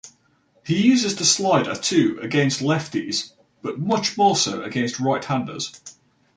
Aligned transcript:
He 0.65 0.81
uses 0.81 1.15
the 1.15 1.25
slider, 1.25 1.75
too, 1.75 2.17
against 2.23 2.59
lefties, 2.61 3.33
but 3.61 3.77
much 3.77 4.17
more 4.17 4.35
so 4.35 4.63
against 4.63 4.99
right-handers. 4.99 5.79